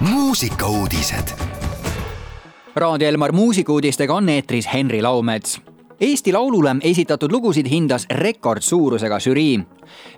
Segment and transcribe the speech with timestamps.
[0.00, 1.28] muusikauudised.
[2.76, 5.60] Raadio Elmar muusikuudistega on eetris Henri Laumets.
[6.00, 9.60] Eesti Laulule esitatud lugusid hindas rekordsuurusega žürii.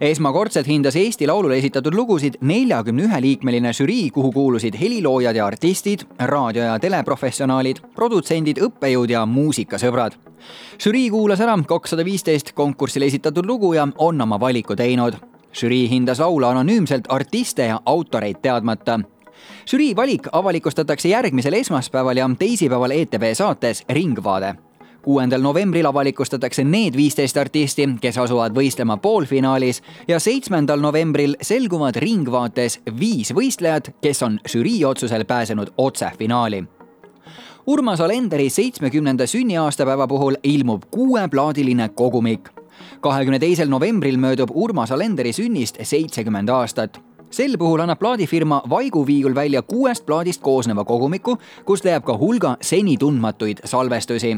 [0.00, 6.00] esmakordselt hindas Eesti Laulule esitatud lugusid neljakümne ühe liikmeline žürii, kuhu kuulusid heliloojad ja artistid,
[6.18, 10.12] raadio- ja teleprofessionaalid, produtsendid, õppejõud ja muusikasõbrad.
[10.78, 15.14] žürii kuulas ära kakssada viisteist konkursil esitatud lugu ja on oma valiku teinud
[15.52, 19.00] žürii hindas laule anonüümselt artiste ja autoreid teadmata
[19.70, 24.54] žürii valik avalikustatakse järgmisel esmaspäeval ja teisipäeval ETV saates Ringvaade.
[25.02, 32.80] kuuendal novembril avalikustatakse need viisteist artisti, kes asuvad võistlema poolfinaalis ja seitsmendal novembril selguvad Ringvaates
[33.00, 36.64] viis võistlejat, kes on žürii otsusel pääsenud otse finaali
[37.66, 42.48] Urmas Alenderi seitsmekümnenda sünniaastapäeva puhul ilmub kuueplaadiline kogumik.
[43.00, 47.00] kahekümne teisel novembril möödub Urmas Alenderi sünnist seitsekümmend aastat
[47.30, 52.56] sel puhul annab plaadifirma Vaigu Viigul välja kuuest plaadist koosneva kogumiku, kust leiab ka hulga
[52.60, 54.36] seni tundmatuid salvestusi.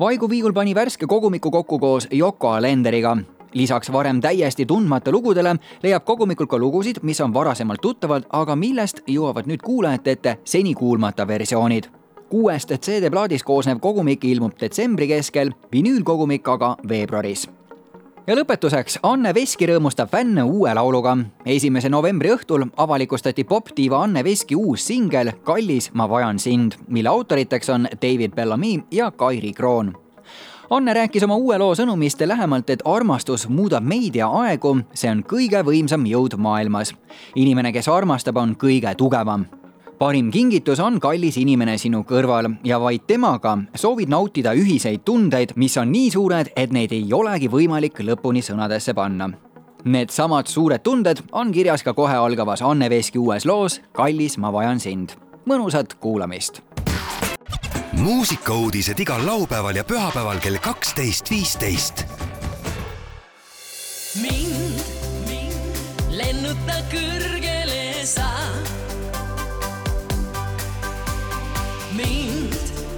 [0.00, 3.16] Vaigu Viigul pani värske kogumiku kokku koos Yoko Alenderiga.
[3.54, 9.00] lisaks varem täiesti tundmata lugudele leiab kogumikult ka lugusid, mis on varasemalt tuttavad, aga millest
[9.06, 11.90] jõuavad nüüd kuulajate ette seni kuulmata versioonid
[12.30, 17.48] kuuest CD-plaadist koosnev kogumik ilmub detsembri keskel, vinüülkogumik aga veebruaris
[18.30, 21.16] ja lõpetuseks, Anne Veski rõõmustab fänne uue lauluga.
[21.46, 27.68] esimese novembri õhtul avalikustati popdiiva Anne Veski uus singel Kallis, ma vajan sind, mille autoriteks
[27.68, 29.94] on David Bellamy ja Kairi Kroon.
[30.70, 35.24] Anne rääkis oma uue loo sõnumist lähemalt, et armastus muudab meid ja aegu, see on
[35.24, 36.94] kõige võimsam jõud maailmas.
[37.34, 39.46] inimene, kes armastab, on kõige tugevam
[40.00, 45.76] parim kingitus on kallis inimene sinu kõrval ja vaid temaga soovid nautida ühiseid tundeid, mis
[45.76, 49.28] on nii suured, et neid ei olegi võimalik lõpuni sõnadesse panna.
[49.84, 54.80] Needsamad suured tunded on kirjas ka kohe algavas Anne Veski uues loos Kallis, ma vajan
[54.80, 55.16] sind.
[55.44, 56.62] mõnusat kuulamist.
[57.92, 62.04] muusikauudised igal laupäeval ja pühapäeval kell kaksteist, viisteist.
[71.92, 72.54] Mind,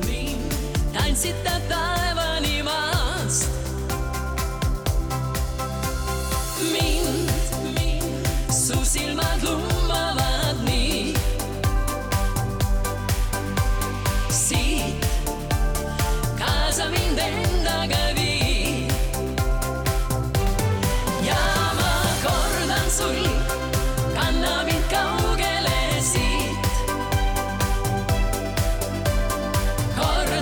[0.06, 0.50] mind.
[0.92, 2.21] Tantsita taevani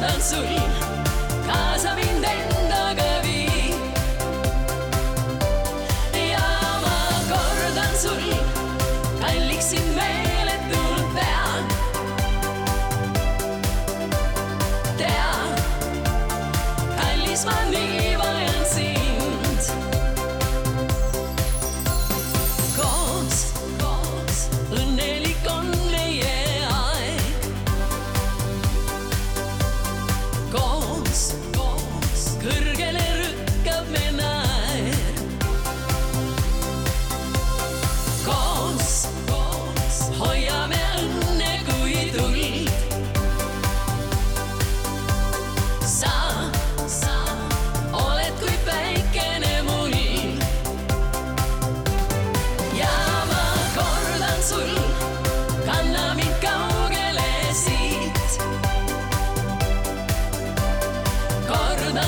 [0.00, 0.72] danszolin,
[1.46, 2.49] káza minden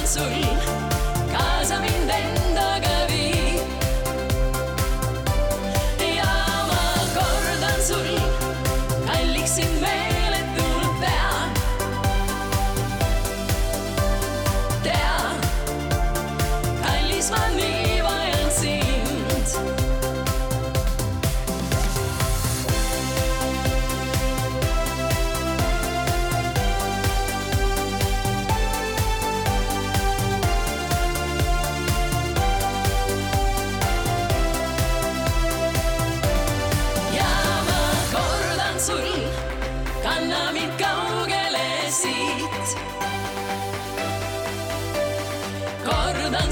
[0.05, 0.92] soy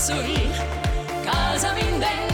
[0.01, 0.51] sorrì,
[1.23, 2.30] casa mi inventa.